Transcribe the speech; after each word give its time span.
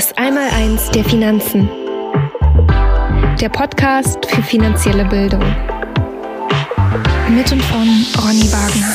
Das 0.00 0.16
Einmaleins 0.16 0.90
der 0.92 1.04
Finanzen. 1.04 1.68
Der 3.38 3.50
Podcast 3.50 4.24
für 4.24 4.42
finanzielle 4.42 5.04
Bildung. 5.04 5.42
Mit 7.28 7.52
und 7.52 7.62
von 7.64 7.86
Ronny 8.16 8.50
Wagner. 8.50 8.94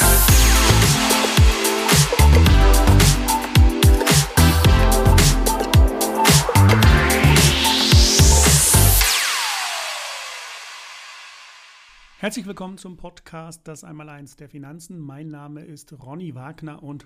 Herzlich 12.18 12.48
willkommen 12.48 12.80
zum 12.80 12.98
Podcast 12.98 13.68
Das 13.68 13.84
Einmaleins 13.84 14.38
der 14.38 14.50
Finanzen. 14.50 14.98
Mein 14.98 15.28
Name 15.28 15.64
ist 15.64 15.94
Ronny 16.04 16.34
Wagner 16.34 16.82
und 16.82 17.06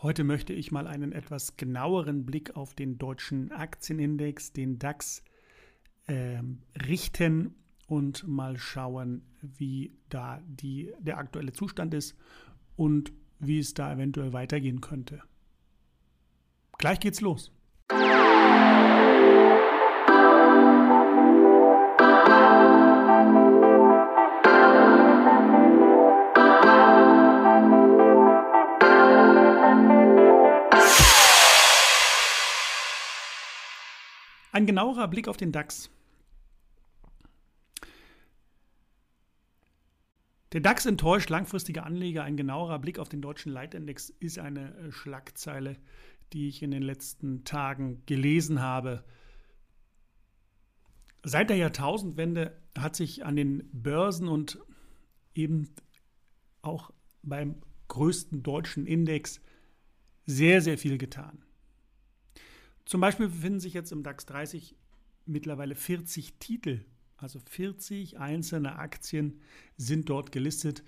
Heute 0.00 0.22
möchte 0.22 0.52
ich 0.52 0.70
mal 0.70 0.86
einen 0.86 1.10
etwas 1.10 1.56
genaueren 1.56 2.24
Blick 2.24 2.56
auf 2.56 2.72
den 2.72 2.98
deutschen 2.98 3.50
Aktienindex, 3.50 4.52
den 4.52 4.78
DAX, 4.78 5.24
äh, 6.06 6.38
richten 6.86 7.56
und 7.88 8.26
mal 8.28 8.58
schauen, 8.58 9.22
wie 9.42 9.98
da 10.08 10.40
die, 10.46 10.92
der 11.00 11.18
aktuelle 11.18 11.52
Zustand 11.52 11.94
ist 11.94 12.16
und 12.76 13.12
wie 13.40 13.58
es 13.58 13.74
da 13.74 13.92
eventuell 13.92 14.32
weitergehen 14.32 14.80
könnte. 14.80 15.20
Gleich 16.78 17.00
geht's 17.00 17.20
los. 17.20 17.50
Genauerer 34.78 35.08
Blick 35.08 35.26
auf 35.26 35.36
den 35.36 35.50
DAX. 35.50 35.90
Der 40.52 40.60
DAX 40.60 40.86
enttäuscht 40.86 41.30
langfristige 41.30 41.82
Anleger. 41.82 42.22
Ein 42.22 42.36
genauerer 42.36 42.78
Blick 42.78 43.00
auf 43.00 43.08
den 43.08 43.20
deutschen 43.20 43.50
Leitindex 43.50 44.08
ist 44.20 44.38
eine 44.38 44.72
äh, 44.76 44.92
Schlagzeile, 44.92 45.78
die 46.32 46.46
ich 46.46 46.62
in 46.62 46.70
den 46.70 46.84
letzten 46.84 47.42
Tagen 47.42 48.04
gelesen 48.06 48.62
habe. 48.62 49.02
Seit 51.24 51.50
der 51.50 51.56
Jahrtausendwende 51.56 52.56
hat 52.78 52.94
sich 52.94 53.24
an 53.24 53.34
den 53.34 53.68
Börsen 53.72 54.28
und 54.28 54.60
eben 55.34 55.74
auch 56.62 56.92
beim 57.24 57.56
größten 57.88 58.44
deutschen 58.44 58.86
Index 58.86 59.40
sehr, 60.24 60.62
sehr 60.62 60.78
viel 60.78 60.98
getan. 60.98 61.42
Zum 62.88 63.02
Beispiel 63.02 63.28
befinden 63.28 63.60
sich 63.60 63.74
jetzt 63.74 63.92
im 63.92 64.02
DAX 64.02 64.24
30 64.24 64.74
mittlerweile 65.26 65.74
40 65.74 66.38
Titel, 66.38 66.86
also 67.18 67.38
40 67.38 68.18
einzelne 68.18 68.76
Aktien 68.76 69.42
sind 69.76 70.08
dort 70.08 70.32
gelistet. 70.32 70.82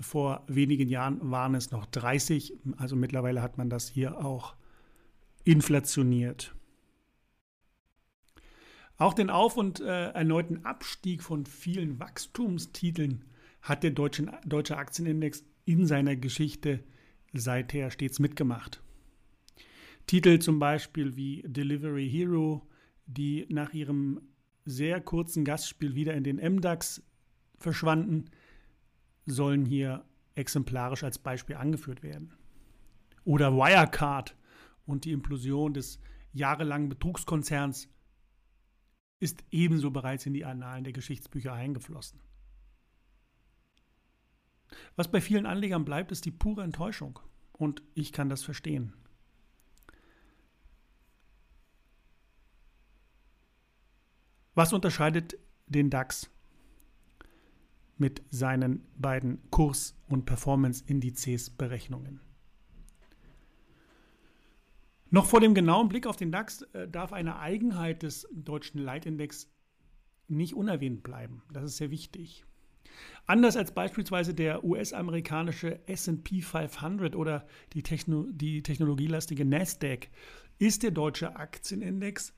Vor 0.00 0.44
wenigen 0.46 0.88
Jahren 0.88 1.18
waren 1.30 1.54
es 1.54 1.70
noch 1.70 1.84
30, 1.84 2.54
also 2.78 2.96
mittlerweile 2.96 3.42
hat 3.42 3.58
man 3.58 3.68
das 3.68 3.86
hier 3.90 4.16
auch 4.24 4.56
inflationiert. 5.44 6.54
Auch 8.96 9.12
den 9.12 9.28
Auf- 9.28 9.58
und 9.58 9.78
äh, 9.80 10.08
erneuten 10.12 10.64
Abstieg 10.64 11.22
von 11.22 11.44
vielen 11.44 12.00
Wachstumstiteln 12.00 13.26
hat 13.60 13.82
der 13.82 13.90
deutsche, 13.90 14.32
deutsche 14.46 14.78
Aktienindex 14.78 15.44
in 15.66 15.86
seiner 15.86 16.16
Geschichte 16.16 16.82
seither 17.34 17.90
stets 17.90 18.20
mitgemacht. 18.20 18.82
Titel 20.06 20.38
zum 20.38 20.58
Beispiel 20.58 21.16
wie 21.16 21.42
Delivery 21.46 22.08
Hero, 22.08 22.68
die 23.06 23.46
nach 23.48 23.72
ihrem 23.72 24.20
sehr 24.64 25.00
kurzen 25.00 25.44
Gastspiel 25.44 25.94
wieder 25.94 26.14
in 26.14 26.24
den 26.24 26.36
MDAX 26.36 27.02
verschwanden, 27.58 28.26
sollen 29.26 29.64
hier 29.64 30.04
exemplarisch 30.34 31.04
als 31.04 31.18
Beispiel 31.18 31.56
angeführt 31.56 32.02
werden. 32.02 32.34
Oder 33.24 33.52
Wirecard 33.52 34.36
und 34.86 35.04
die 35.04 35.12
Implosion 35.12 35.74
des 35.74 36.00
jahrelangen 36.32 36.88
Betrugskonzerns 36.88 37.88
ist 39.20 39.44
ebenso 39.50 39.90
bereits 39.90 40.26
in 40.26 40.34
die 40.34 40.44
Annalen 40.44 40.84
der 40.84 40.92
Geschichtsbücher 40.92 41.52
eingeflossen. 41.52 42.20
Was 44.96 45.10
bei 45.10 45.20
vielen 45.20 45.46
Anlegern 45.46 45.84
bleibt, 45.84 46.10
ist 46.10 46.24
die 46.24 46.30
pure 46.30 46.62
Enttäuschung. 46.62 47.20
Und 47.52 47.82
ich 47.94 48.12
kann 48.12 48.28
das 48.28 48.42
verstehen. 48.42 48.94
Was 54.54 54.72
unterscheidet 54.72 55.38
den 55.66 55.88
DAX 55.88 56.30
mit 57.96 58.22
seinen 58.28 58.86
beiden 58.98 59.40
Kurs- 59.50 59.94
und 60.08 60.26
Performance-Indizes-Berechnungen? 60.26 62.20
Noch 65.08 65.26
vor 65.26 65.40
dem 65.40 65.54
genauen 65.54 65.88
Blick 65.88 66.06
auf 66.06 66.16
den 66.16 66.32
DAX 66.32 66.62
äh, 66.72 66.88
darf 66.88 67.12
eine 67.12 67.38
Eigenheit 67.38 68.02
des 68.02 68.28
deutschen 68.32 68.78
Leitindex 68.78 69.50
nicht 70.28 70.54
unerwähnt 70.54 71.02
bleiben. 71.02 71.42
Das 71.52 71.64
ist 71.64 71.76
sehr 71.76 71.90
wichtig. 71.90 72.44
Anders 73.26 73.56
als 73.56 73.72
beispielsweise 73.72 74.34
der 74.34 74.64
US-amerikanische 74.64 75.86
SP 75.88 76.42
500 76.42 77.16
oder 77.16 77.46
die, 77.72 77.82
Techno 77.82 78.26
die 78.30 78.62
technologielastige 78.62 79.44
Nasdaq 79.44 80.08
ist 80.58 80.82
der 80.82 80.90
deutsche 80.90 81.36
Aktienindex 81.36 82.34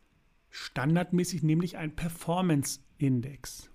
standardmäßig 0.54 1.42
nämlich 1.42 1.76
ein 1.76 1.96
Performance-Index. 1.96 3.70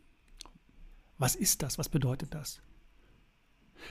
Was 1.17 1.35
ist 1.35 1.62
das? 1.62 1.78
Was 1.78 1.90
bedeutet 1.90 2.34
das? 2.34 2.62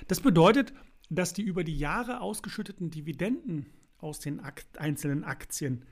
Das 0.06 0.20
bedeutet, 0.20 0.72
dass 1.10 1.34
die 1.34 1.42
über 1.42 1.64
die 1.64 1.76
Jahre 1.76 2.22
ausgeschütteten 2.22 2.90
Dividenden 2.90 3.66
aus 3.98 4.20
den 4.20 4.40
einzelnen 4.78 5.22
Aktien 5.22 5.84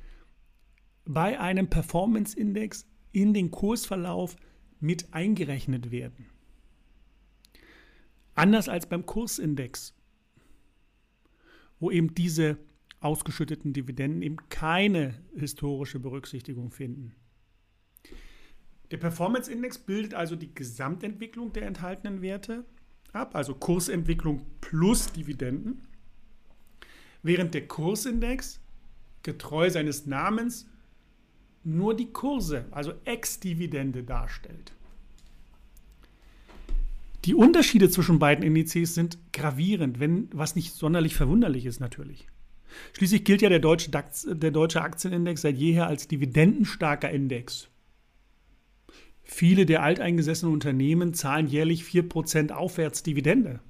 bei 1.04 1.38
einem 1.38 1.68
Performance-Index 1.68 2.86
in 3.12 3.34
den 3.34 3.50
Kursverlauf 3.50 4.36
mit 4.80 5.12
eingerechnet 5.12 5.90
werden. 5.90 6.30
Anders 8.34 8.70
als 8.70 8.88
beim 8.88 9.04
Kursindex, 9.04 9.94
wo 11.78 11.90
eben 11.90 12.14
diese 12.14 12.56
ausgeschütteten 13.00 13.72
Dividenden 13.72 14.22
eben 14.22 14.36
keine 14.48 15.14
historische 15.34 15.98
Berücksichtigung 15.98 16.70
finden. 16.70 17.14
Der 18.90 18.98
Performance 18.98 19.50
Index 19.50 19.78
bildet 19.78 20.14
also 20.14 20.36
die 20.36 20.54
Gesamtentwicklung 20.54 21.52
der 21.52 21.66
enthaltenen 21.66 22.22
Werte 22.22 22.64
ab, 23.12 23.34
also 23.34 23.54
Kursentwicklung 23.54 24.46
plus 24.60 25.12
Dividenden, 25.12 25.82
während 27.22 27.54
der 27.54 27.66
Kursindex 27.66 28.60
getreu 29.22 29.70
seines 29.70 30.06
Namens 30.06 30.68
nur 31.64 31.96
die 31.96 32.12
Kurse, 32.12 32.66
also 32.70 32.92
Ex-Dividende 33.04 34.04
darstellt. 34.04 34.72
Die 37.24 37.34
Unterschiede 37.34 37.90
zwischen 37.90 38.20
beiden 38.20 38.44
Indizes 38.44 38.94
sind 38.94 39.18
gravierend, 39.32 39.98
wenn 39.98 40.28
was 40.32 40.54
nicht 40.54 40.74
sonderlich 40.74 41.16
verwunderlich 41.16 41.66
ist 41.66 41.80
natürlich. 41.80 42.28
Schließlich 42.92 43.24
gilt 43.24 43.42
ja 43.42 43.48
der 43.48 43.58
deutsche, 43.58 43.90
DAX, 43.90 44.26
der 44.28 44.50
deutsche 44.50 44.82
Aktienindex 44.82 45.42
seit 45.42 45.56
jeher 45.56 45.86
als 45.86 46.08
dividendenstarker 46.08 47.10
Index. 47.10 47.68
Viele 49.22 49.66
der 49.66 49.82
alteingesessenen 49.82 50.54
Unternehmen 50.54 51.12
zahlen 51.12 51.48
jährlich 51.48 51.82
4% 51.82 52.52
aufwärts 52.52 53.02
Dividende. 53.02 53.60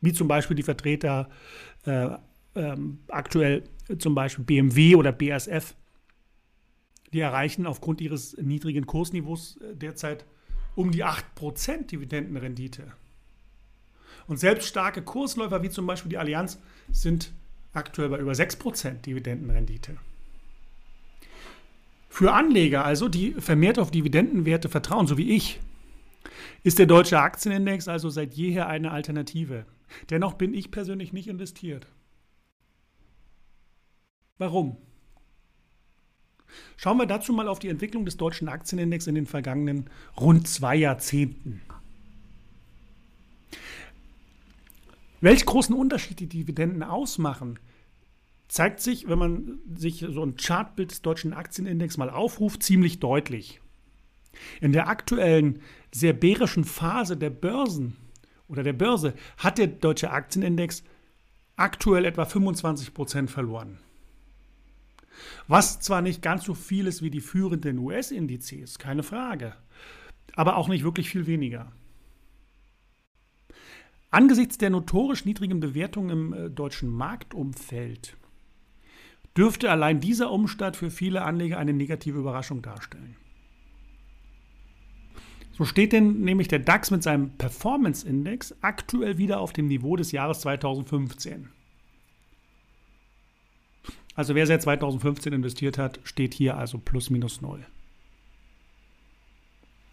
Wie 0.00 0.12
zum 0.12 0.28
Beispiel 0.28 0.56
die 0.56 0.62
Vertreter 0.62 1.28
äh, 1.84 2.08
ähm, 2.54 3.00
aktuell 3.08 3.64
zum 3.98 4.14
Beispiel 4.14 4.44
BMW 4.44 4.96
oder 4.96 5.12
BASF. 5.12 5.74
Die 7.12 7.20
erreichen 7.20 7.66
aufgrund 7.66 8.00
ihres 8.00 8.36
niedrigen 8.38 8.86
Kursniveaus 8.86 9.58
äh, 9.58 9.76
derzeit 9.76 10.24
um 10.74 10.90
die 10.90 11.04
8% 11.04 11.86
Dividendenrendite. 11.86 12.92
Und 14.26 14.38
selbst 14.38 14.68
starke 14.68 15.02
Kursläufer 15.02 15.62
wie 15.62 15.70
zum 15.70 15.86
Beispiel 15.86 16.10
die 16.10 16.18
Allianz 16.18 16.58
sind 16.90 17.32
aktuell 17.72 18.08
bei 18.08 18.18
über 18.18 18.32
6% 18.32 19.02
Dividendenrendite. 19.02 19.96
Für 22.08 22.32
Anleger 22.32 22.84
also, 22.84 23.08
die 23.08 23.32
vermehrt 23.32 23.78
auf 23.78 23.90
Dividendenwerte 23.90 24.68
vertrauen, 24.68 25.06
so 25.06 25.18
wie 25.18 25.30
ich, 25.30 25.60
ist 26.62 26.78
der 26.78 26.86
deutsche 26.86 27.20
Aktienindex 27.20 27.86
also 27.88 28.10
seit 28.10 28.34
jeher 28.34 28.66
eine 28.66 28.90
Alternative. 28.90 29.66
Dennoch 30.10 30.34
bin 30.34 30.54
ich 30.54 30.70
persönlich 30.70 31.12
nicht 31.12 31.28
investiert. 31.28 31.86
Warum? 34.38 34.76
Schauen 36.76 36.98
wir 36.98 37.06
dazu 37.06 37.32
mal 37.32 37.48
auf 37.48 37.58
die 37.58 37.68
Entwicklung 37.68 38.04
des 38.04 38.16
deutschen 38.16 38.48
Aktienindex 38.48 39.06
in 39.06 39.14
den 39.14 39.26
vergangenen 39.26 39.90
rund 40.18 40.48
zwei 40.48 40.76
Jahrzehnten. 40.76 41.60
Welch 45.20 45.44
großen 45.44 45.74
Unterschied 45.74 46.20
die 46.20 46.28
Dividenden 46.28 46.82
ausmachen, 46.82 47.58
zeigt 48.48 48.80
sich, 48.80 49.08
wenn 49.08 49.18
man 49.18 49.58
sich 49.74 50.04
so 50.08 50.24
ein 50.24 50.36
Chartbild 50.36 50.90
des 50.90 51.02
deutschen 51.02 51.32
Aktienindex 51.32 51.96
mal 51.96 52.10
aufruft, 52.10 52.62
ziemlich 52.62 53.00
deutlich. 53.00 53.60
In 54.60 54.72
der 54.72 54.88
aktuellen 54.88 55.60
sehr 55.92 56.12
bärischen 56.12 56.64
Phase 56.64 57.16
der 57.16 57.30
Börsen 57.30 57.96
oder 58.46 58.62
der 58.62 58.72
Börse 58.72 59.14
hat 59.36 59.58
der 59.58 59.66
deutsche 59.66 60.10
Aktienindex 60.10 60.84
aktuell 61.56 62.04
etwa 62.04 62.24
25 62.24 62.94
Prozent 62.94 63.30
verloren. 63.30 63.78
Was 65.48 65.80
zwar 65.80 66.00
nicht 66.00 66.22
ganz 66.22 66.44
so 66.44 66.54
viel 66.54 66.86
ist 66.86 67.02
wie 67.02 67.10
die 67.10 67.20
führenden 67.20 67.78
US-Indizes, 67.78 68.78
keine 68.78 69.02
Frage, 69.02 69.54
aber 70.34 70.56
auch 70.56 70.68
nicht 70.68 70.84
wirklich 70.84 71.10
viel 71.10 71.26
weniger. 71.26 71.72
Angesichts 74.10 74.56
der 74.58 74.70
notorisch 74.70 75.24
niedrigen 75.24 75.60
Bewertungen 75.60 76.10
im 76.10 76.32
äh, 76.32 76.50
deutschen 76.50 76.88
Marktumfeld 76.88 78.16
dürfte 79.36 79.70
allein 79.70 80.00
dieser 80.00 80.30
Umstand 80.30 80.76
für 80.76 80.90
viele 80.90 81.22
Anleger 81.22 81.58
eine 81.58 81.72
negative 81.72 82.18
Überraschung 82.18 82.62
darstellen. 82.62 83.16
So 85.52 85.64
steht 85.64 85.92
denn 85.92 86.20
nämlich 86.20 86.48
der 86.48 86.60
DAX 86.60 86.90
mit 86.90 87.02
seinem 87.02 87.30
Performance-Index 87.30 88.54
aktuell 88.62 89.18
wieder 89.18 89.40
auf 89.40 89.52
dem 89.52 89.66
Niveau 89.66 89.96
des 89.96 90.12
Jahres 90.12 90.40
2015. 90.40 91.48
Also 94.14 94.34
wer 94.34 94.46
seit 94.46 94.62
2015 94.62 95.32
investiert 95.32 95.78
hat, 95.78 96.00
steht 96.04 96.34
hier 96.34 96.56
also 96.56 96.78
plus 96.78 97.10
minus 97.10 97.40
null. 97.40 97.64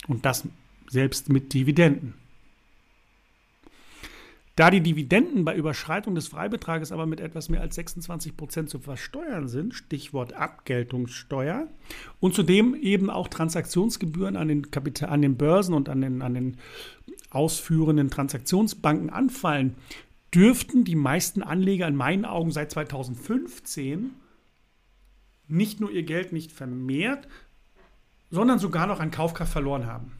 Und 0.07 0.25
das 0.25 0.47
selbst 0.87 1.29
mit 1.29 1.53
Dividenden. 1.53 2.15
Da 4.55 4.71
die 4.71 4.81
Dividenden 4.81 5.43
bei 5.43 5.53
Überschreitung 5.53 6.15
des 6.15 6.29
Freibetrages 6.29 6.93
aber 6.93 7.05
mit 7.05 7.19
etwas 7.19 7.49
mehr 7.49 7.59
als 7.59 7.75
26 7.75 8.37
Prozent 8.37 8.69
zu 8.69 8.79
versteuern 8.79 9.49
sind, 9.49 9.73
Stichwort 9.73 10.31
Abgeltungssteuer, 10.31 11.67
und 12.21 12.35
zudem 12.35 12.73
eben 12.73 13.09
auch 13.09 13.27
Transaktionsgebühren 13.27 14.37
an 14.37 14.47
den, 14.47 14.71
Kapital, 14.71 15.09
an 15.09 15.21
den 15.21 15.35
Börsen 15.35 15.73
und 15.73 15.89
an 15.89 15.99
den, 15.99 16.21
an 16.21 16.33
den 16.33 16.57
ausführenden 17.31 18.09
Transaktionsbanken 18.09 19.09
anfallen, 19.09 19.75
dürften 20.33 20.85
die 20.85 20.95
meisten 20.95 21.43
Anleger 21.43 21.87
in 21.87 21.95
meinen 21.95 22.23
Augen 22.23 22.51
seit 22.51 22.71
2015 22.71 24.11
nicht 25.47 25.81
nur 25.81 25.91
ihr 25.91 26.03
Geld 26.03 26.31
nicht 26.31 26.53
vermehrt, 26.53 27.27
sondern 28.31 28.59
sogar 28.59 28.87
noch 28.87 29.01
an 29.01 29.11
Kaufkraft 29.11 29.51
verloren 29.51 29.85
haben. 29.85 30.13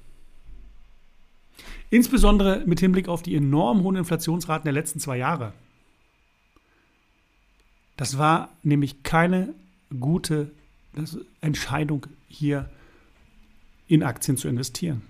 Insbesondere 1.90 2.64
mit 2.66 2.80
Hinblick 2.80 3.08
auf 3.08 3.22
die 3.22 3.36
enorm 3.36 3.82
hohen 3.84 3.96
Inflationsraten 3.96 4.66
der 4.66 4.74
letzten 4.74 5.00
zwei 5.00 5.18
Jahre. 5.18 5.54
Das 7.98 8.18
war 8.18 8.50
nämlich 8.64 9.04
keine 9.04 9.54
gute 10.00 10.52
Entscheidung, 11.42 12.08
hier 12.28 12.70
in 13.88 14.04
Aktien 14.04 14.38
zu 14.38 14.48
investieren. 14.48 15.02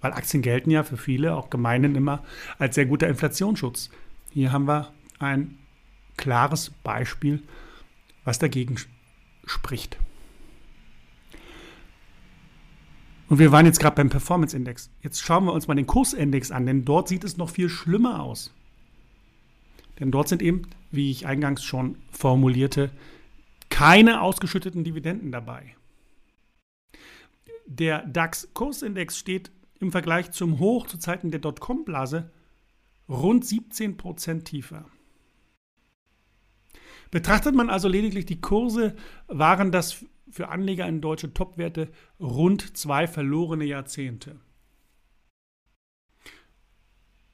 Weil 0.00 0.12
Aktien 0.12 0.42
gelten 0.42 0.70
ja 0.70 0.82
für 0.82 0.96
viele, 0.96 1.34
auch 1.34 1.50
Gemeinden, 1.50 1.94
immer 1.94 2.22
als 2.58 2.74
sehr 2.74 2.86
guter 2.86 3.08
Inflationsschutz. 3.08 3.90
Hier 4.32 4.52
haben 4.52 4.66
wir 4.66 4.92
ein 5.18 5.58
klares 6.16 6.70
Beispiel, 6.82 7.42
was 8.24 8.38
dagegen 8.38 8.76
spricht. 9.46 9.98
Und 13.28 13.38
wir 13.38 13.50
waren 13.50 13.66
jetzt 13.66 13.80
gerade 13.80 13.96
beim 13.96 14.08
Performance 14.08 14.56
Index. 14.56 14.90
Jetzt 15.02 15.20
schauen 15.20 15.44
wir 15.46 15.52
uns 15.52 15.66
mal 15.66 15.74
den 15.74 15.86
Kursindex 15.86 16.50
an, 16.50 16.66
denn 16.66 16.84
dort 16.84 17.08
sieht 17.08 17.24
es 17.24 17.36
noch 17.36 17.50
viel 17.50 17.68
schlimmer 17.68 18.22
aus. 18.22 18.54
Denn 19.98 20.10
dort 20.10 20.28
sind 20.28 20.42
eben, 20.42 20.62
wie 20.90 21.10
ich 21.10 21.26
eingangs 21.26 21.64
schon 21.64 21.96
formulierte, 22.10 22.90
keine 23.68 24.20
ausgeschütteten 24.20 24.84
Dividenden 24.84 25.32
dabei. 25.32 25.74
Der 27.66 28.06
DAX-Kursindex 28.06 29.18
steht 29.18 29.50
im 29.80 29.90
Vergleich 29.90 30.30
zum 30.30 30.60
Hoch 30.60 30.86
zu 30.86 30.98
Zeiten 30.98 31.30
der 31.30 31.40
Dotcom-Blase 31.40 32.30
rund 33.08 33.44
17% 33.44 34.44
tiefer. 34.44 34.84
Betrachtet 37.10 37.54
man 37.54 37.70
also 37.70 37.88
lediglich 37.88 38.26
die 38.26 38.40
Kurse, 38.40 38.94
waren 39.26 39.72
das 39.72 40.04
für 40.30 40.48
Anleger 40.48 40.86
in 40.86 41.00
deutsche 41.00 41.32
Topwerte 41.32 41.90
rund 42.20 42.76
zwei 42.76 43.06
verlorene 43.06 43.64
Jahrzehnte. 43.64 44.40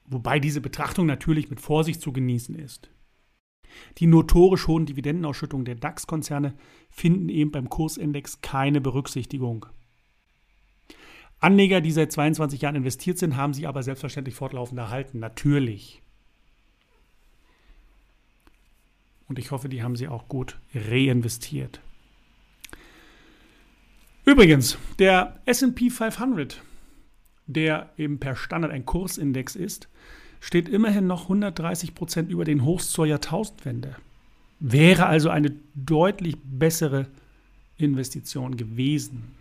Wobei 0.04 0.38
diese 0.38 0.60
Betrachtung 0.60 1.06
natürlich 1.06 1.48
mit 1.48 1.60
Vorsicht 1.60 2.00
zu 2.00 2.12
genießen 2.12 2.54
ist. 2.54 2.90
Die 3.98 4.06
notorisch 4.06 4.66
hohen 4.66 4.84
Dividendenausschüttungen 4.84 5.64
der 5.64 5.76
DAX-Konzerne 5.76 6.54
finden 6.90 7.30
eben 7.30 7.50
beim 7.50 7.70
Kursindex 7.70 8.42
keine 8.42 8.80
Berücksichtigung. 8.80 9.66
Anleger, 11.40 11.80
die 11.80 11.90
seit 11.90 12.12
22 12.12 12.60
Jahren 12.60 12.76
investiert 12.76 13.18
sind, 13.18 13.36
haben 13.36 13.54
sie 13.54 13.66
aber 13.66 13.82
selbstverständlich 13.82 14.34
fortlaufend 14.34 14.78
erhalten. 14.78 15.18
Natürlich. 15.18 16.02
Und 19.28 19.38
ich 19.38 19.50
hoffe, 19.50 19.68
die 19.68 19.82
haben 19.82 19.96
sie 19.96 20.08
auch 20.08 20.28
gut 20.28 20.60
reinvestiert. 20.74 21.80
Übrigens, 24.24 24.78
der 25.00 25.40
SP 25.50 25.90
500, 25.90 26.62
der 27.46 27.90
eben 27.98 28.20
per 28.20 28.36
Standard 28.36 28.70
ein 28.70 28.86
Kursindex 28.86 29.56
ist, 29.56 29.88
steht 30.38 30.68
immerhin 30.68 31.08
noch 31.08 31.22
130 31.24 31.94
Prozent 31.94 32.30
über 32.30 32.44
den 32.44 32.64
Hochs 32.64 32.90
zur 32.90 33.06
Jahrtausendwende. 33.06 33.96
Wäre 34.60 35.06
also 35.06 35.28
eine 35.28 35.52
deutlich 35.74 36.36
bessere 36.44 37.08
Investition 37.78 38.56
gewesen 38.56 39.34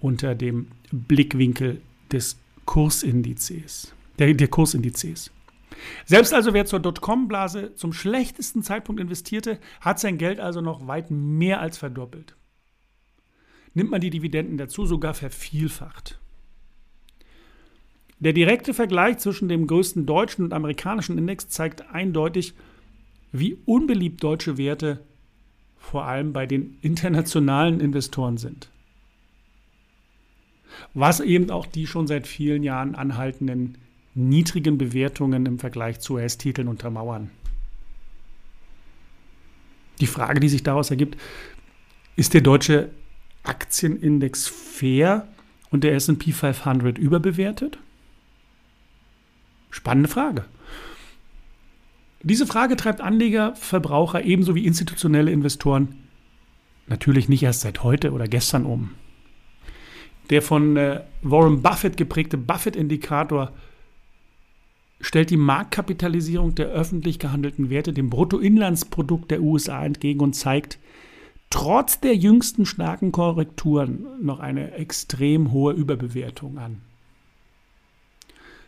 unter 0.00 0.34
dem 0.34 0.68
Blickwinkel 0.90 1.82
des 2.10 2.38
Kursindizes, 2.64 3.94
der, 4.18 4.32
der 4.32 4.48
Kursindizes. 4.48 5.30
Selbst 6.06 6.32
also 6.32 6.54
wer 6.54 6.64
zur 6.64 6.80
Dotcom-Blase 6.80 7.74
zum 7.74 7.92
schlechtesten 7.92 8.62
Zeitpunkt 8.62 9.02
investierte, 9.02 9.58
hat 9.82 10.00
sein 10.00 10.16
Geld 10.16 10.40
also 10.40 10.62
noch 10.62 10.86
weit 10.86 11.10
mehr 11.10 11.60
als 11.60 11.76
verdoppelt 11.76 12.36
nimmt 13.74 13.90
man 13.90 14.00
die 14.00 14.10
Dividenden 14.10 14.56
dazu 14.56 14.86
sogar 14.86 15.14
vervielfacht. 15.14 16.18
Der 18.20 18.32
direkte 18.32 18.72
Vergleich 18.72 19.18
zwischen 19.18 19.48
dem 19.48 19.66
größten 19.66 20.06
deutschen 20.06 20.44
und 20.44 20.52
amerikanischen 20.52 21.18
Index 21.18 21.48
zeigt 21.48 21.90
eindeutig, 21.90 22.54
wie 23.32 23.58
unbeliebt 23.66 24.22
deutsche 24.22 24.56
Werte 24.56 25.04
vor 25.76 26.06
allem 26.06 26.32
bei 26.32 26.46
den 26.46 26.78
internationalen 26.80 27.80
Investoren 27.80 28.38
sind. 28.38 28.70
Was 30.94 31.20
eben 31.20 31.50
auch 31.50 31.66
die 31.66 31.86
schon 31.86 32.06
seit 32.06 32.26
vielen 32.26 32.62
Jahren 32.62 32.94
anhaltenden 32.94 33.76
niedrigen 34.14 34.78
Bewertungen 34.78 35.44
im 35.46 35.58
Vergleich 35.58 36.00
zu 36.00 36.14
US-Titeln 36.14 36.68
untermauern. 36.68 37.30
Die 40.00 40.06
Frage, 40.06 40.40
die 40.40 40.48
sich 40.48 40.62
daraus 40.62 40.90
ergibt, 40.90 41.20
ist 42.16 42.34
der 42.34 42.40
deutsche 42.40 42.90
Aktienindex 43.44 44.48
fair 44.48 45.28
und 45.70 45.84
der 45.84 45.94
SP 45.94 46.32
500 46.32 46.98
überbewertet? 46.98 47.78
Spannende 49.70 50.08
Frage. 50.08 50.44
Diese 52.22 52.46
Frage 52.46 52.76
treibt 52.76 53.00
Anleger, 53.00 53.54
Verbraucher 53.54 54.24
ebenso 54.24 54.54
wie 54.54 54.66
institutionelle 54.66 55.30
Investoren 55.30 55.96
natürlich 56.86 57.28
nicht 57.28 57.42
erst 57.42 57.60
seit 57.60 57.82
heute 57.82 58.12
oder 58.12 58.28
gestern 58.28 58.64
um. 58.64 58.90
Der 60.30 60.42
von 60.42 60.76
äh, 60.76 61.02
Warren 61.22 61.62
Buffett 61.62 61.96
geprägte 61.96 62.38
Buffett-Indikator 62.38 63.52
stellt 65.00 65.30
die 65.30 65.36
Marktkapitalisierung 65.36 66.54
der 66.54 66.68
öffentlich 66.68 67.18
gehandelten 67.18 67.68
Werte 67.68 67.92
dem 67.92 68.08
Bruttoinlandsprodukt 68.08 69.30
der 69.30 69.42
USA 69.42 69.84
entgegen 69.84 70.20
und 70.20 70.34
zeigt, 70.34 70.78
trotz 71.50 72.00
der 72.00 72.16
jüngsten 72.16 72.66
starken 72.66 73.12
Korrekturen 73.12 74.06
noch 74.20 74.40
eine 74.40 74.72
extrem 74.72 75.52
hohe 75.52 75.72
Überbewertung 75.72 76.58
an. 76.58 76.80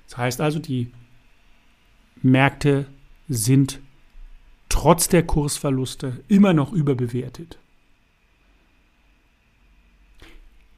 Das 0.06 0.18
heißt 0.18 0.40
also, 0.40 0.58
die 0.58 0.92
Märkte 2.22 2.86
sind 3.28 3.80
trotz 4.68 5.08
der 5.08 5.24
Kursverluste 5.24 6.22
immer 6.28 6.52
noch 6.52 6.72
überbewertet. 6.72 7.58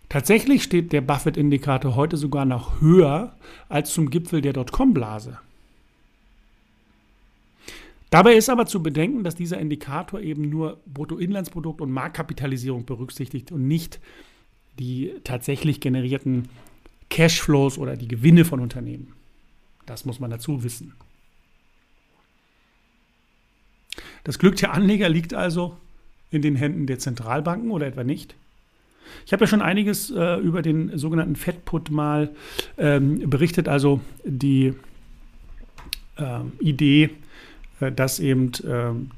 Tatsächlich 0.09 0.63
steht 0.63 0.93
der 0.93 1.03
Buffett-Indikator 1.03 1.95
heute 1.95 2.17
sogar 2.17 2.47
noch 2.47 2.81
höher 2.81 3.37
als 3.69 3.93
zum 3.93 4.09
Gipfel 4.09 4.41
der 4.41 4.55
Dotcom-Blase. 4.55 5.39
Dabei 8.11 8.35
ist 8.35 8.49
aber 8.49 8.67
zu 8.67 8.83
bedenken, 8.83 9.23
dass 9.23 9.35
dieser 9.35 9.59
Indikator 9.59 10.21
eben 10.21 10.49
nur 10.49 10.81
Bruttoinlandsprodukt 10.87 11.81
und 11.81 11.91
Marktkapitalisierung 11.91 12.87
berücksichtigt 12.87 13.53
und 13.53 13.67
nicht 13.69 14.01
die 14.79 15.13
tatsächlich 15.25 15.81
generierten 15.81 16.49
Cashflows 17.11 17.79
oder 17.79 17.97
die 17.97 18.09
Gewinne 18.09 18.45
von 18.45 18.61
Unternehmen. 18.61 19.13
Das 19.87 20.05
muss 20.05 20.21
man 20.21 20.31
dazu 20.31 20.63
wissen. 20.63 20.95
Das 24.25 24.39
Glück 24.39 24.57
der 24.57 24.73
Anleger 24.73 25.09
liegt 25.09 25.35
also 25.35 25.77
in 26.31 26.43
den 26.43 26.57
Händen 26.57 26.87
der 26.87 26.99
Zentralbanken 26.99 27.71
oder 27.71 27.87
etwa 27.87 28.05
nicht? 28.05 28.35
Ich 29.27 29.33
habe 29.33 29.45
ja 29.45 29.49
schon 29.49 29.63
einiges 29.63 30.11
äh, 30.11 30.37
über 30.37 30.63
den 30.63 30.97
sogenannten 30.99 31.37
Fed-Put 31.37 31.91
mal 31.91 32.35
ähm, 32.77 33.31
berichtet, 33.31 33.69
also 33.69 34.01
die 34.25 34.75
äh, 36.17 36.41
Idee, 36.61 37.11
dass 37.95 38.21
eben 38.21 38.53
ähm, 38.67 39.11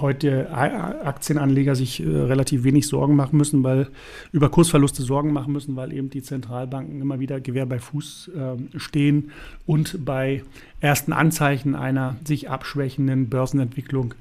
heute 0.00 0.50
Aktienanleger 0.50 1.74
sich 1.74 2.02
äh, 2.02 2.06
relativ 2.06 2.64
wenig 2.64 2.86
Sorgen 2.86 3.16
machen 3.16 3.36
müssen, 3.36 3.62
weil 3.64 3.88
über 4.32 4.50
Kursverluste 4.50 5.02
Sorgen 5.02 5.32
machen 5.32 5.52
müssen, 5.52 5.76
weil 5.76 5.92
eben 5.92 6.10
die 6.10 6.22
Zentralbanken 6.22 7.00
immer 7.00 7.20
wieder 7.20 7.40
Gewehr 7.40 7.66
bei 7.66 7.78
Fuß 7.78 8.30
äh, 8.34 8.78
stehen 8.78 9.30
und 9.64 10.04
bei 10.04 10.42
ersten 10.80 11.12
Anzeichen 11.12 11.74
einer 11.74 12.16
sich 12.24 12.50
abschwächenden 12.50 13.28
Börsenentwicklung 13.28 14.14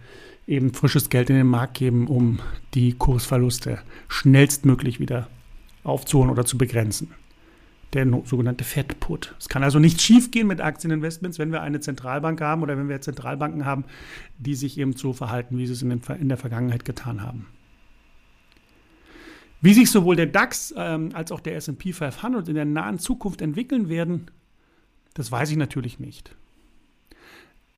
eben 0.48 0.74
frisches 0.74 1.10
Geld 1.10 1.30
in 1.30 1.36
den 1.38 1.48
Markt 1.48 1.76
geben, 1.76 2.08
um 2.08 2.40
die 2.74 2.94
Kursverluste 2.94 3.80
schnellstmöglich 4.08 5.00
wieder 5.00 5.28
aufzuholen 5.84 6.30
oder 6.30 6.46
zu 6.46 6.58
begrenzen. 6.58 7.12
Der 7.96 8.06
sogenannte 8.26 8.66
Fed-Put. 8.66 9.36
Es 9.40 9.48
kann 9.48 9.64
also 9.64 9.80
nicht 9.80 10.02
schiefgehen 10.02 10.48
mit 10.48 10.60
Aktieninvestments, 10.60 11.40
wenn 11.40 11.54
wir 11.54 11.62
eine 11.62 11.80
Zentralbank 11.80 12.42
haben 12.42 12.62
oder 12.62 12.78
wenn 12.78 12.90
wir 12.90 13.00
Zentralbanken 13.00 13.66
haben, 13.66 13.86
die 14.38 14.54
sich 14.54 14.78
eben 14.78 14.92
so 14.98 15.14
verhalten, 15.14 15.58
wie 15.58 15.66
sie 15.66 15.72
es 15.72 15.82
in, 15.82 15.90
den, 15.92 16.02
in 16.20 16.28
der 16.28 16.38
Vergangenheit 16.38 16.84
getan 16.84 17.22
haben. 17.22 17.48
Wie 19.62 19.74
sich 19.74 19.90
sowohl 19.92 20.18
der 20.18 20.26
DAX 20.26 20.74
ähm, 20.76 21.12
als 21.14 21.32
auch 21.32 21.40
der 21.40 21.56
SP 21.56 21.96
500 21.96 22.50
in 22.50 22.56
der 22.56 22.66
nahen 22.66 23.00
Zukunft 23.00 23.42
entwickeln 23.42 23.88
werden, 23.88 24.30
das 25.14 25.32
weiß 25.32 25.50
ich 25.52 25.58
natürlich 25.58 25.98
nicht. 25.98 26.36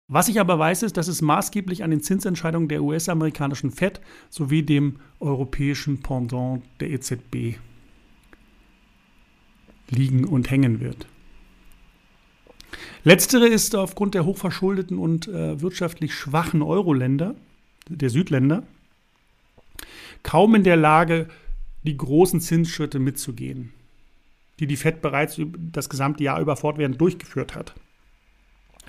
Was 0.08 0.30
ich 0.30 0.40
aber 0.40 0.58
weiß, 0.58 0.82
ist, 0.82 0.98
dass 0.98 1.10
es 1.10 1.22
maßgeblich 1.22 1.84
an 1.84 1.92
den 1.92 2.02
Zinsentscheidungen 2.02 2.70
der 2.70 2.82
US-amerikanischen 2.82 3.70
Fed 3.70 4.02
sowie 4.32 4.64
dem 4.64 4.96
europäischen 5.20 6.02
Pendant 6.02 6.64
der 6.80 6.90
EZB 6.90 7.60
liegen 9.90 10.26
und 10.26 10.50
hängen 10.50 10.80
wird. 10.80 11.08
Letztere 13.04 13.48
ist 13.48 13.76
aufgrund 13.76 14.16
der 14.16 14.26
hochverschuldeten 14.26 14.98
und 14.98 15.28
äh, 15.28 15.62
wirtschaftlich 15.62 16.14
schwachen 16.14 16.62
Euro-Länder, 16.62 17.36
der 17.88 18.10
Südländer, 18.10 18.64
kaum 20.24 20.56
in 20.56 20.64
der 20.64 20.76
Lage, 20.76 21.28
die 21.84 21.96
großen 21.96 22.42
Zinsschritte 22.42 23.00
mitzugehen, 23.00 23.72
die 24.60 24.68
die 24.68 24.76
Fed 24.76 25.02
bereits 25.02 25.40
das 25.72 25.90
gesamte 25.90 26.24
Jahr 26.24 26.42
über 26.42 26.58
fortwährend 26.58 27.00
durchgeführt 27.00 27.56
hat. 27.56 27.74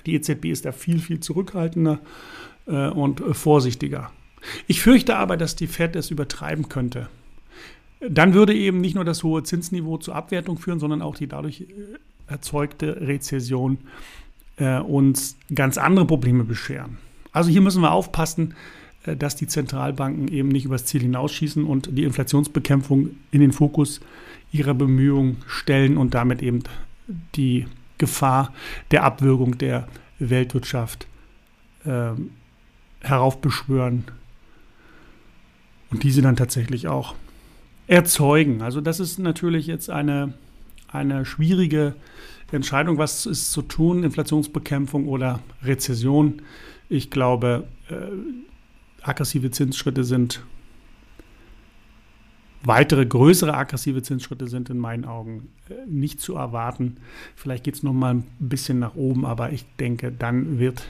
Die 0.05 0.15
EZB 0.15 0.45
ist 0.45 0.65
da 0.65 0.71
viel, 0.71 0.99
viel 0.99 1.19
zurückhaltender 1.19 1.99
äh, 2.67 2.89
und 2.89 3.21
äh, 3.21 3.33
vorsichtiger. 3.33 4.11
Ich 4.67 4.81
fürchte 4.81 5.15
aber, 5.15 5.37
dass 5.37 5.55
die 5.55 5.67
Fed 5.67 5.95
es 5.95 6.11
übertreiben 6.11 6.69
könnte. 6.69 7.09
Dann 7.99 8.33
würde 8.33 8.53
eben 8.53 8.79
nicht 8.79 8.95
nur 8.95 9.03
das 9.03 9.23
hohe 9.23 9.43
Zinsniveau 9.43 9.97
zur 9.97 10.15
Abwertung 10.15 10.57
führen, 10.57 10.79
sondern 10.79 11.01
auch 11.01 11.15
die 11.15 11.27
dadurch 11.27 11.61
äh, 11.61 11.65
erzeugte 12.27 13.01
Rezession 13.01 13.79
äh, 14.57 14.79
uns 14.79 15.37
ganz 15.53 15.77
andere 15.77 16.05
Probleme 16.05 16.43
bescheren. 16.43 16.97
Also 17.31 17.49
hier 17.49 17.61
müssen 17.61 17.81
wir 17.81 17.91
aufpassen, 17.91 18.55
äh, 19.03 19.15
dass 19.15 19.35
die 19.35 19.47
Zentralbanken 19.47 20.27
eben 20.29 20.49
nicht 20.49 20.65
übers 20.65 20.85
Ziel 20.85 21.01
hinausschießen 21.01 21.65
und 21.65 21.97
die 21.97 22.03
Inflationsbekämpfung 22.03 23.11
in 23.31 23.41
den 23.41 23.51
Fokus 23.51 23.99
ihrer 24.51 24.73
Bemühungen 24.73 25.37
stellen 25.47 25.97
und 25.97 26.13
damit 26.13 26.41
eben 26.41 26.63
die 27.35 27.67
Gefahr 27.97 28.53
der 28.91 29.03
Abwürgung 29.03 29.57
der 29.57 29.87
Weltwirtschaft 30.19 31.07
äh, 31.85 32.11
heraufbeschwören 33.01 34.05
und 35.91 36.03
diese 36.03 36.21
dann 36.21 36.35
tatsächlich 36.35 36.87
auch 36.87 37.15
erzeugen. 37.89 38.61
Also 38.61 38.81
das 38.81 38.99
ist 38.99 39.19
natürlich 39.19 39.67
jetzt 39.67 39.89
eine, 39.89 40.33
eine 40.87 41.25
schwierige 41.25 41.95
Entscheidung, 42.51 42.97
was 42.97 43.25
ist 43.25 43.51
zu 43.51 43.63
tun, 43.63 44.03
Inflationsbekämpfung 44.03 45.07
oder 45.07 45.39
Rezession. 45.63 46.41
Ich 46.87 47.11
glaube, 47.11 47.67
äh, 47.89 47.95
aggressive 49.01 49.51
Zinsschritte 49.51 50.03
sind 50.03 50.41
Weitere 52.61 53.05
größere 53.05 53.53
aggressive 53.53 54.01
Zinsschritte 54.01 54.47
sind 54.47 54.69
in 54.69 54.79
meinen 54.79 55.05
Augen 55.05 55.47
äh, 55.69 55.73
nicht 55.87 56.19
zu 56.19 56.35
erwarten. 56.35 56.97
Vielleicht 57.35 57.63
geht 57.63 57.75
es 57.75 57.83
noch 57.83 57.93
ein 57.93 58.25
bisschen 58.37 58.79
nach 58.79 58.95
oben, 58.95 59.25
aber 59.25 59.53
ich 59.53 59.65
denke, 59.79 60.11
dann 60.11 60.59
wird, 60.59 60.85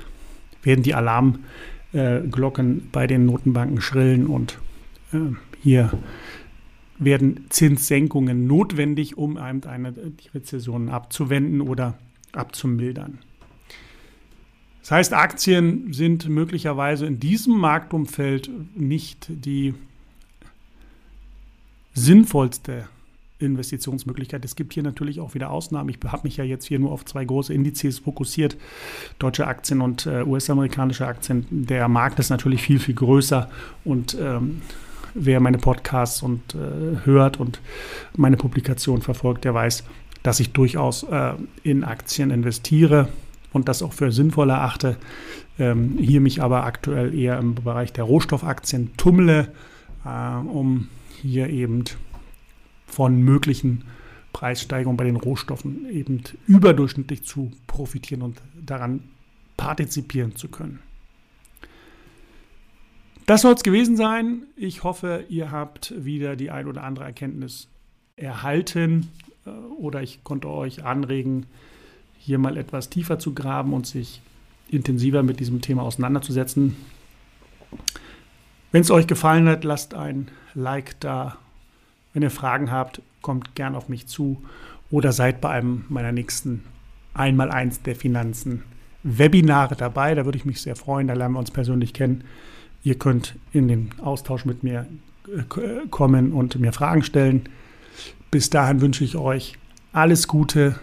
werden 0.63 0.81
die 0.81 0.95
Alarmglocken 0.95 2.89
bei 2.91 3.05
den 3.05 3.27
Notenbanken 3.27 3.81
schrillen 3.81 4.25
und 4.25 4.57
äh, 5.13 5.17
hier 5.61 5.91
werden 6.99 7.45
Zinssenkungen 7.49 8.45
notwendig, 8.45 9.17
um 9.17 9.37
eine, 9.37 9.93
die 9.93 10.29
Rezession 10.29 10.89
abzuwenden 10.89 11.61
oder 11.61 11.97
abzumildern. 12.33 13.19
Das 14.81 14.91
heißt, 14.91 15.13
Aktien 15.13 15.93
sind 15.93 16.27
möglicherweise 16.29 17.05
in 17.05 17.19
diesem 17.19 17.57
Marktumfeld 17.57 18.49
nicht 18.75 19.27
die 19.29 19.73
sinnvollste 21.93 22.87
Investitionsmöglichkeit. 23.39 24.43
Es 24.43 24.55
gibt 24.55 24.73
hier 24.73 24.83
natürlich 24.83 25.19
auch 25.19 25.33
wieder 25.33 25.49
Ausnahmen. 25.49 25.89
Ich 25.89 25.99
habe 26.11 26.23
mich 26.23 26.37
ja 26.37 26.43
jetzt 26.43 26.65
hier 26.65 26.79
nur 26.79 26.91
auf 26.91 27.05
zwei 27.05 27.23
große 27.23 27.53
Indizes 27.53 27.99
fokussiert, 27.99 28.57
deutsche 29.17 29.47
Aktien 29.47 29.81
und 29.81 30.05
äh, 30.05 30.23
US-amerikanische 30.23 31.07
Aktien. 31.07 31.45
Der 31.49 31.87
Markt 31.87 32.19
ist 32.19 32.29
natürlich 32.29 32.61
viel, 32.61 32.79
viel 32.79 32.95
größer 32.95 33.49
und 33.85 34.17
ähm, 34.19 34.61
wer 35.13 35.39
meine 35.39 35.57
Podcasts 35.57 36.21
und 36.21 36.55
äh, 36.55 37.05
hört 37.05 37.39
und 37.39 37.61
meine 38.15 38.37
Publikation 38.37 39.01
verfolgt, 39.01 39.45
der 39.45 39.53
weiß, 39.53 39.83
dass 40.23 40.39
ich 40.39 40.51
durchaus 40.51 41.03
äh, 41.03 41.33
in 41.63 41.83
Aktien 41.83 42.31
investiere 42.31 43.09
und 43.53 43.67
das 43.67 43.81
auch 43.81 43.93
für 43.93 44.11
sinnvoll 44.11 44.49
erachte. 44.49 44.97
Ähm, 45.57 45.97
hier 45.99 46.21
mich 46.21 46.41
aber 46.41 46.65
aktuell 46.65 47.13
eher 47.13 47.37
im 47.37 47.55
Bereich 47.55 47.93
der 47.93 48.03
Rohstoffaktien 48.03 48.95
tummle, 48.97 49.51
äh, 50.05 50.35
um 50.35 50.87
hier 51.21 51.49
eben 51.49 51.83
von 52.85 53.21
möglichen 53.21 53.83
Preissteigerungen 54.33 54.97
bei 54.97 55.03
den 55.05 55.15
Rohstoffen 55.15 55.89
eben 55.89 56.21
überdurchschnittlich 56.47 57.23
zu 57.23 57.51
profitieren 57.67 58.21
und 58.21 58.41
daran 58.61 59.01
partizipieren 59.57 60.35
zu 60.35 60.47
können. 60.47 60.79
Das 63.29 63.43
soll 63.43 63.53
es 63.53 63.61
gewesen 63.61 63.95
sein. 63.95 64.47
Ich 64.55 64.83
hoffe, 64.83 65.23
ihr 65.29 65.51
habt 65.51 65.93
wieder 65.95 66.35
die 66.35 66.49
ein 66.49 66.65
oder 66.65 66.83
andere 66.83 67.05
Erkenntnis 67.05 67.67
erhalten 68.15 69.07
äh, 69.45 69.51
oder 69.77 70.01
ich 70.01 70.23
konnte 70.23 70.49
euch 70.49 70.83
anregen, 70.83 71.45
hier 72.17 72.39
mal 72.39 72.57
etwas 72.57 72.89
tiefer 72.89 73.19
zu 73.19 73.35
graben 73.35 73.73
und 73.73 73.85
sich 73.85 74.23
intensiver 74.67 75.21
mit 75.21 75.39
diesem 75.39 75.61
Thema 75.61 75.83
auseinanderzusetzen. 75.83 76.75
Wenn 78.71 78.81
es 78.81 78.89
euch 78.89 79.05
gefallen 79.05 79.47
hat, 79.47 79.63
lasst 79.63 79.93
ein 79.93 80.29
Like 80.55 80.99
da. 80.99 81.37
Wenn 82.13 82.23
ihr 82.23 82.31
Fragen 82.31 82.71
habt, 82.71 82.99
kommt 83.21 83.53
gern 83.53 83.75
auf 83.75 83.89
mich 83.89 84.07
zu 84.07 84.41
oder 84.89 85.11
seid 85.11 85.39
bei 85.39 85.51
einem 85.51 85.85
meiner 85.89 86.13
nächsten 86.13 86.63
Einmaleins 87.13 87.83
der 87.83 87.95
Finanzen 87.95 88.63
Webinare 89.03 89.75
dabei. 89.75 90.15
Da 90.15 90.25
würde 90.25 90.39
ich 90.39 90.45
mich 90.45 90.63
sehr 90.63 90.75
freuen. 90.75 91.07
Da 91.07 91.13
lernen 91.13 91.35
wir 91.35 91.39
uns 91.39 91.51
persönlich 91.51 91.93
kennen. 91.93 92.23
Ihr 92.83 92.97
könnt 92.97 93.35
in 93.51 93.67
den 93.67 93.91
Austausch 94.01 94.45
mit 94.45 94.63
mir 94.63 94.87
äh, 95.27 95.87
kommen 95.89 96.31
und 96.33 96.59
mir 96.59 96.71
Fragen 96.71 97.03
stellen. 97.03 97.49
Bis 98.31 98.49
dahin 98.49 98.81
wünsche 98.81 99.03
ich 99.03 99.15
euch 99.15 99.57
alles 99.91 100.27
Gute. 100.27 100.79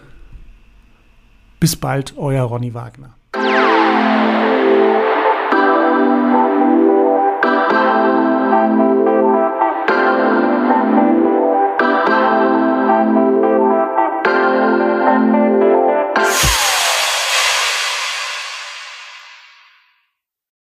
Bis 1.59 1.75
bald, 1.75 2.15
euer 2.17 2.43
Ronny 2.43 2.73
Wagner. 2.73 3.15